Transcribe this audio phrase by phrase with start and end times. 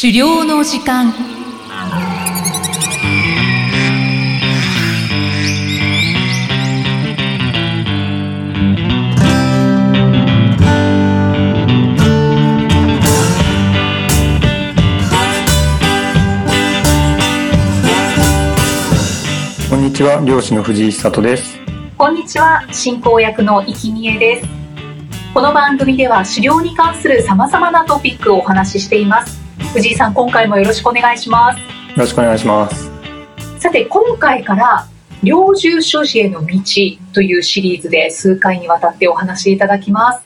[0.00, 1.18] 狩猟の時間こ
[19.76, 21.58] んにちは、漁師の藤井久人です。
[21.96, 24.48] こんにちは、進行役の生きみえです。
[25.34, 29.37] この番組では狩猟に関する様々なトピックをお話ししています。
[29.74, 31.58] 藤井さん、今回もよろしくお願いします。
[31.58, 31.64] よ
[31.98, 32.90] ろしくお願いします。
[33.58, 34.88] さて、今回から
[35.22, 36.58] 猟銃所持への道
[37.12, 40.20] というシリーズで数回にわたってお話しいただきます。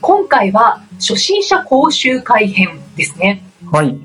[0.00, 3.44] 今回は初心者講習会編ですね。
[3.70, 4.00] はい。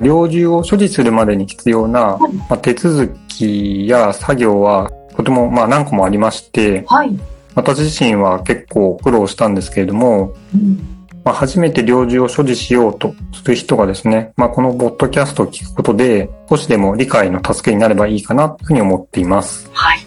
[0.00, 2.16] 猟銃を所持するまでに必要な、
[2.48, 7.18] まあ、手続きや作業はとてもまあ何個もありまして、はい。
[7.56, 10.99] 私自身は結構苦労したんですけれども、うん、
[11.30, 19.70] まあ、初めて猟銃を所持しようとする人がですね、まあ、このポッドキャストを聞くことで少しでも理解の助けになればいいかなというふうに思っています。
[19.72, 20.00] はい。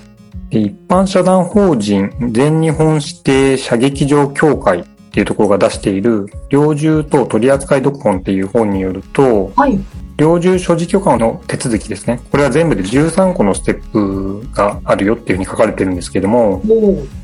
[0.49, 4.83] で一般社団法人全日本指定射撃場協会っ
[5.13, 9.79] ていうところが出している猟銃等取扱読本っていう本によると、はい。
[10.17, 12.19] 猟銃所持許可の手続きですね。
[12.31, 16.61] これは全部で13個のステップがあるよっていうふうに書かれてるんですけども。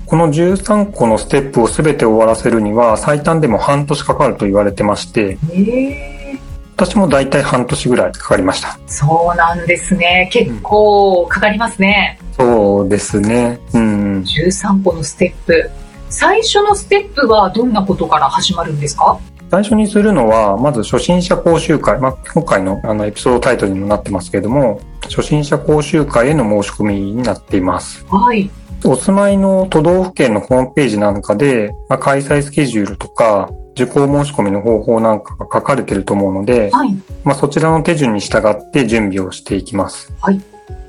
[0.09, 6.39] この13個のステップを全て終わらせるには最短でも半年かかると言われてまして、ええ
[6.75, 8.79] 私も大体半年ぐらいかかりました。
[8.87, 10.29] そうなんですね。
[10.31, 12.17] 結構かかりますね。
[12.37, 13.59] そうですね。
[13.73, 14.21] うん。
[14.21, 15.69] 13個のステップ。
[16.09, 19.19] 最初のステップはどんなことから始まるんですか？
[19.51, 21.99] 最初にするのは、まず初心者講習会。
[21.99, 28.05] まあ、今回のあのエピソードタイトルにもなってますけれども、初心者講習会への申し込みになっています。
[28.07, 28.49] はい。
[28.83, 36.95] お住まいの都道府県のホームページなんかで、まあ、開催スケジュールとか、受講申し込みの方法なんかが書かれていると思うので、はい。
[37.23, 40.13] まあ、そちらの手順に従って準備をしていきます。
[40.19, 40.41] はい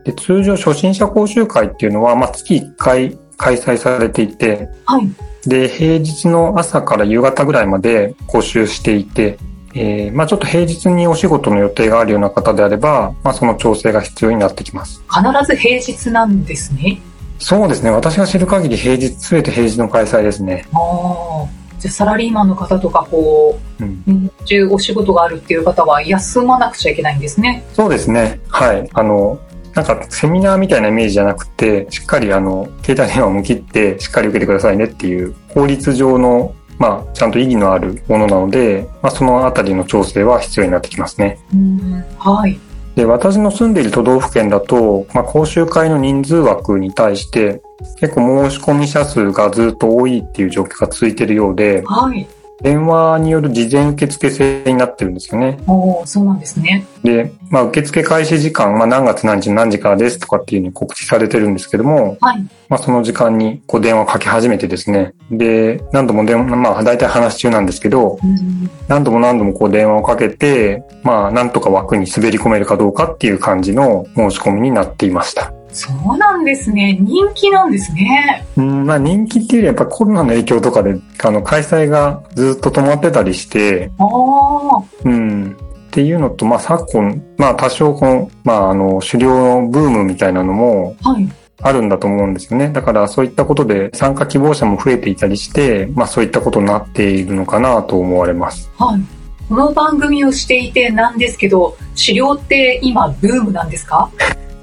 [0.05, 5.09] で通常初心者講習会っていうのは、まあ、月1回開催されていて、はい。
[5.47, 9.38] で、平日の朝から夕方ぐらいまで講習していて、
[9.75, 15.03] えーまあちょっと平日にお仕事の予定があるような方であれば、まあその調整が必要になってきます。
[15.09, 17.00] 必ず平日なんですね。
[17.40, 17.90] そうですね。
[17.90, 20.66] 私が知る限り平日、すべて平日の開催ですね。
[20.72, 21.48] ああ。
[21.78, 27.64] じゃあサラリーマンの方とか、こうん、う、日中お仕事があるっていう方は休まなくちゃいけないんですね。
[27.72, 28.40] そうですね。
[28.48, 28.88] はい。
[28.92, 29.40] あの、
[29.74, 41.38] なんかセミナーみたいなイメージじゃなくて、しっかりあの、携帯電話を向きってしっかり受けてくださいねっていう法律上のまあ、ちゃんと意義のあるものなので、まあ、そのあたりの調整は必要になってきますね。
[41.52, 42.04] うん。
[42.18, 42.58] はい。
[42.94, 47.62] で、私の住んでいる都道府県だと、まあ、講習会の人数枠に対して、
[47.98, 52.26] 結構申し込み者数がずっと多いっていう状況が続いているようで、はい。
[52.62, 55.59] 電話による事前受付制になってるんですよね。
[55.66, 56.87] おーそうなんですね。
[57.03, 62.47] で、まあ、受付開始時間、まあ、何月何日何時からですとかっていうのに告知されてるんですけども、はい。
[62.69, 68.70] まあ、その時間にこう電話をかけ始めてですね、で、何度も電話、まあ、大体話中なんですけど、うん。
[68.88, 75.53] 何度も何度もこう電話をかけて、まあ、なんとか枠に滑り込めるかどうかっていう感じの申し込みになっていました。
[75.72, 76.98] そうなんですね。
[77.00, 78.47] 人気なんですね。
[78.56, 84.82] うん、まあ人気っていうよりやっぱコロナの影響とかで、あの、開催がずっと止まってたりして、ああ。
[85.04, 85.56] うん、
[85.88, 91.28] っていうのと、まあ昨今、まあ多少この、まああの、狩猟のブームみたいなのもはい。
[91.62, 92.70] あるんだと思うんですよね。
[92.70, 98.70] だからそういったことで参加希望者も増えていたりして、まあそういったことになっているのかなと思われます。
[98.78, 99.00] はい。
[99.47, 104.10] この番組をしていてなんですけど、狩猟って今ブームなんですか？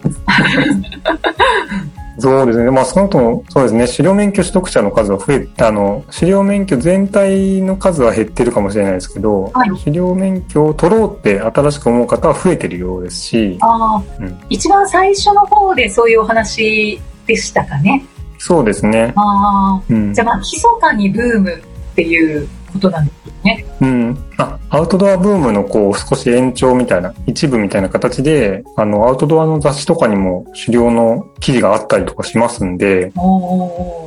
[2.20, 2.72] そうですね。
[2.72, 3.86] まあ、その後も、そうですね。
[3.86, 13.60] 狩猟免許取得者の数は増え、あの、狩猟免許全体の数は減ってるかもしれないですけど、はい狩猟免許を取ろうって新しく思う方は増えてるようですし、
[14.20, 18.04] うん一番最初の方でそういうお話でしたかね。
[18.40, 19.14] そうですね。
[19.16, 20.24] ああ、うんじゃ。
[20.24, 23.66] あまあ、密かにブームっていうことなんですね。
[23.82, 24.18] うん。
[24.38, 33.12] あ、アウトドアブームのこう、少し延長みたいな、一部みたいな形で、あの、アウトドアの雑誌とかにも狩猟の記事があったりとかしますんで。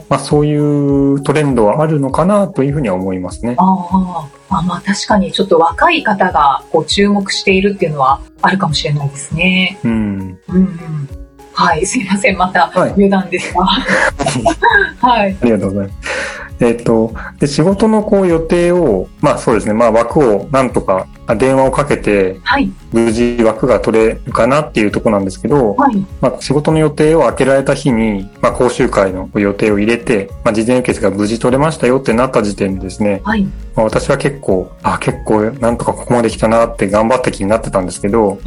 [0.08, 3.54] まあ、そういうトレンドはあるのかなというふうには思いますね。
[3.58, 9.78] ああ、あまあ確かにちょっと若い方がこう注目しているっていうのはあるかもしれないですね。
[9.84, 10.38] うん。
[10.48, 11.08] うんうん。
[11.52, 12.36] はい、すいません。
[12.36, 13.64] またはい余談ですが。
[15.00, 15.36] はい。
[15.40, 16.49] ありがとうございます。
[16.60, 22.70] えっ、と、で、仕事のこう予定を、まあそうですね、まあ枠をなんとか電話をかけて、はい。
[22.92, 25.96] 無事枠が取れるかなっていうところなんですけど、はい。
[26.20, 33.44] まあ、仕事の予定を開けられた日に、まあ、講習会の予定を入れて、まあ、事前受付が無事取れましたよってなった時点でですね、はい。
[33.74, 38.38] まあ、私は結構、あ、結構なんとかここまで来たなって頑張った気になってたんですけど。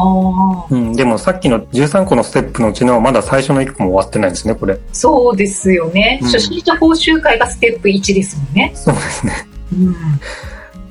[0.70, 4.78] うん、でもさっきの13個のステップのうちのまだ最初の1個も終わってないんですね、これ。
[4.92, 6.20] そうですよね。
[6.22, 8.72] うん初心者講習会がステップ1ですもんね。
[8.74, 9.48] そうですね。
[9.72, 9.96] うん。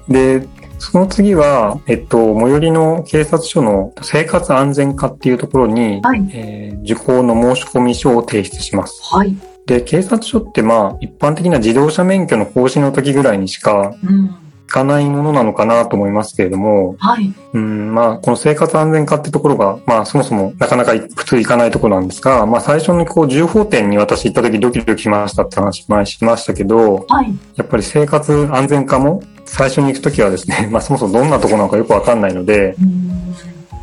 [0.09, 0.47] で、
[0.83, 6.29] その次は、えっと、最寄りの警察署の生活安全課っていうところに、はい。
[6.33, 9.01] えー受講の申し込み書を提出します。
[9.05, 9.37] はい。
[9.67, 14.35] で、警察署ってまあ、一般的な自動車免許の更新の時ぐらいにしかうん。
[14.73, 17.31] 行かないものなのかなと思いますけれども、はい。
[17.53, 27.39] うん、まあ、この生活安全課ってところが、まあ、そもそもなかなか普通行かないところなんですが、まあ、最初にこう、重法店に私行った時ドキドキしましたって話前しましたけど、はい。
[27.57, 33.35] やっぱり生活安全課も最初に行く時はですね、 まあ、そもそもどんなところなのかよくわかんないので、うん。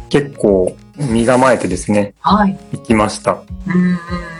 [0.09, 2.57] 結構身構えてですね、はい。
[2.73, 3.41] 行きました。
[3.67, 3.93] うん。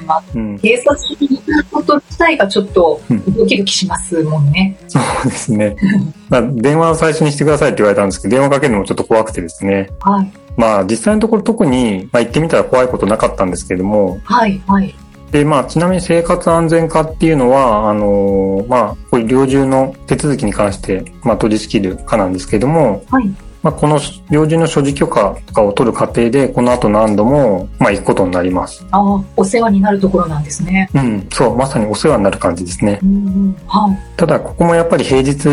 [0.05, 4.77] まあ、うん、警察署に行くこと自体がちょっとドキドキしますもんね。
[4.87, 5.75] そうですね。
[6.29, 9.89] まあ、電話を最初にしてくださいって言われたんですけど、電話かけるのもちょっと怖くてですね。
[10.01, 10.31] はい。
[10.57, 14.61] まあ、実際のところ特に、まあ、行ってみたら怖いことなかったんですけれども、はい。
[14.67, 14.93] はい。
[15.31, 23.31] で、まあ、ちなみに生活安全課っていうのは、あのーまあ、こういう猟銃の手続きに関して、まあ、取り仕切る課なんですけれども、はい。
[23.61, 28.85] まあ、この猟銃の所持許可とかを取る過程で、この後何度も、まあ、行くことになります。
[28.91, 30.89] ああ、お世話になるところなんですね。
[30.93, 32.99] うん、そう、まさにお世話になる感じですね。
[33.03, 33.55] うんうん。
[33.67, 35.45] はただ、ここもやっぱり平日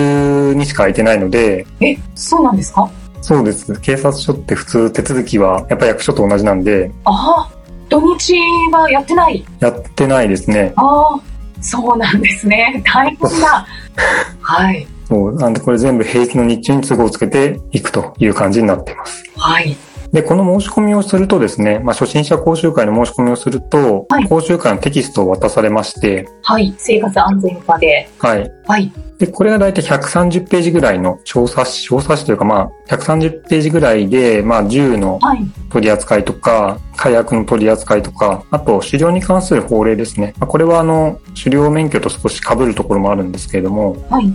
[0.56, 1.87] にしか空いてないので、い。
[1.87, 2.88] え、そうなんですか？
[3.23, 3.75] そうです。
[3.81, 7.50] 警察署って普通手続きは、やっぱり役所と同じなんで、ああ、
[7.88, 8.35] 土日
[8.73, 9.44] はやってない？
[9.59, 10.73] やってないですね。
[10.76, 11.20] ああ、
[11.61, 12.81] そうなんですね。
[12.87, 13.67] 大変だ。
[14.41, 14.87] はい。
[15.08, 15.35] そう。
[15.35, 19.25] なんでこれ全部平日の日中に都合をつけていくという感じになっています。
[19.37, 19.76] はい。
[20.12, 26.75] で、この申し込みをするとですね、まあ、初心者講習会の申し込みをすると、はい講習会のテキストを渡されまして、はい。
[26.79, 28.08] 生活安全課で。
[28.19, 28.53] はい。
[28.67, 28.93] はい。
[29.19, 35.44] で、これが大体130ページぐらいの調査誌、調査誌というかまあ、130ページぐらいで、まあ、銃のはい。
[35.70, 40.35] 取り扱いとか、火薬の取り扱いとか、あと、狩猟に関する法令ですね。
[40.38, 44.32] まあこれはあの、狩猟免許と少し被るところもあるんですけれども、はい。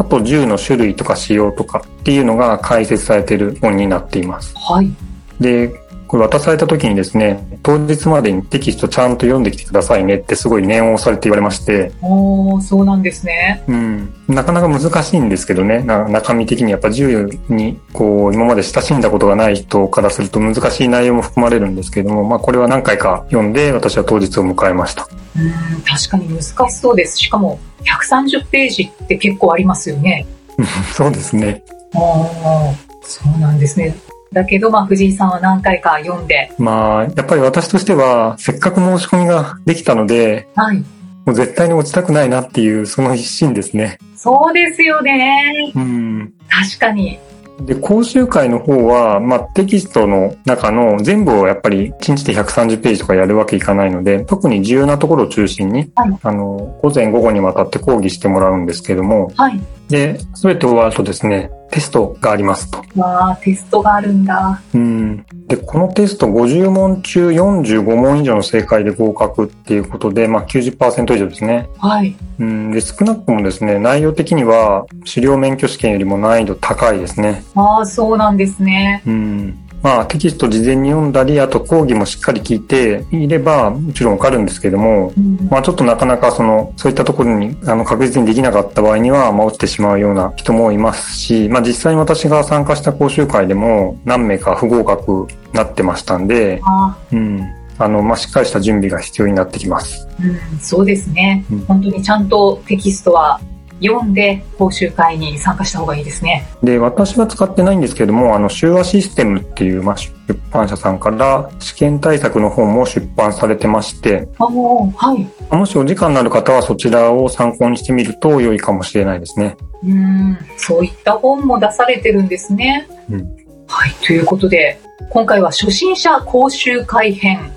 [0.00, 4.54] あと銃の種類とか仕様とかっていうのが解説されている本になっています。
[4.56, 4.90] はい。
[5.38, 5.68] で、
[6.08, 13.62] これ渡された時にですね、当日までにテキストちゃんと読んできてくださいねってすごい念を押されて言われまして、おー、そうなんですね。
[13.68, 25.08] うん、なかなか難しいんですけどね、な中身的にやっぱ銃にこう今まで親しんだことがない人からすると難しい内容も含まれるんですけれども、まあこれは何回か読んで私は当日を迎えました。
[25.36, 27.18] うん、確かに難しそうです。
[27.18, 30.26] しかも、130ページって結構ありますよね。
[30.92, 31.62] そうですね。
[31.94, 33.94] おー、そうなんですね。
[34.32, 40.78] だけど、まあ、藤井さんは何回か読んで、まあ、やっぱり私としては、せっかく申し込みができたので、はい。
[41.26, 43.98] もう絶対に落ちたくないなっていう、その一心ですね。
[44.16, 45.72] そうですよね。
[45.74, 46.32] うん。
[46.48, 47.18] 確かに。
[47.62, 59.60] で、講習会の方は、まあ、テキストの中の全部をやっぱり1日で130ページとかやるわけいかないので、特に重要なところを中心に、はいあの、午前午後にわたって講義してもらうんですけども、はい。
[59.88, 62.82] で、すべて終わるとですね、テストがありますと。
[62.96, 64.60] わあ、テストがあるんだ。
[64.74, 65.24] うん。
[65.46, 71.68] で、このテスト50問中45問以上の正解で合格っていうことで、まあ90%以上ですね。
[71.78, 72.14] はい。
[72.38, 72.70] うん。
[72.72, 77.44] で、少なくともですね、内容的には狩猟免許試験よりも難易度高いですね。
[77.54, 79.02] ああ、そうなんですね。
[79.06, 79.58] うん。
[79.82, 97.40] まあテキスト事前に読んだり、あと講義もしっかり聞いていれば、もちろんわかるんですけども、うんまあちょっとなかなかその、そういったところにあの確実にできなかった場合には、まあ落ちてしまうような人もいますし、まあ実際に私が参加した講習会でも何名か不合格になってましたんで、あうん。
[97.78, 100.06] あの、まあしっかりした準備が必要になってきます。
[100.20, 101.60] ーうん、そうですねうん。
[101.60, 103.40] 本当にちゃんとテキストは
[103.82, 106.46] 読んで講習会に参加した方がいいですね。
[106.62, 110.12] で、私は使ってないんですけども、あの、修和システムっていう、まあ、出
[110.50, 115.16] 版社さんから試験対策の本も出版されてまして、は
[115.50, 115.54] い。
[115.54, 119.56] もしお時間のある方はそちらを参考にしてみると良いかもしれないですね。
[119.82, 122.86] うん、そういった本も出されてるんですね。
[123.10, 127.52] うんはい、ということで、今回は初心者講習会編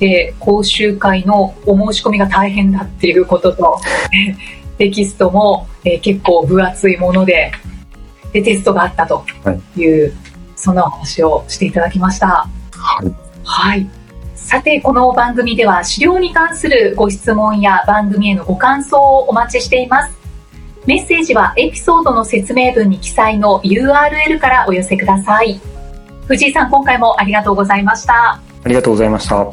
[0.00, 3.80] で、講習会のお申し込みが大変だっていうことと、
[4.78, 7.52] テキストも、えー結構分厚いもので、
[8.32, 9.24] で、テストがあったと
[9.76, 10.12] いう、
[10.56, 12.48] そんなお話をしていただきました。
[12.72, 13.12] はい。
[13.44, 13.88] はい。
[14.34, 20.14] さて、この番組では資料に関するご質問や番組へのご感想をお待ちしています。
[20.86, 25.60] メッセージはエピソードの説明文に記載の URL からお寄せください。
[26.26, 28.40] 藤井さん、今回もありがとうございました。
[28.64, 29.46] ありがとうございました。